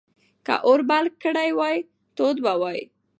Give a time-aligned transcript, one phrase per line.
[0.45, 1.77] که اور بل کړی وای،
[2.15, 2.79] تود به وای.